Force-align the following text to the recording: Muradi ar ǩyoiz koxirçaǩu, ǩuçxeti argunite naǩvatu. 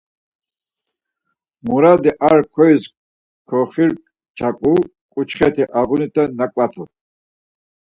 Muradi 1.65 2.11
ar 2.29 2.39
ǩyoiz 2.53 2.83
koxirçaǩu, 3.49 4.73
ǩuçxeti 5.13 5.63
argunite 5.79 6.23
naǩvatu. 6.37 6.83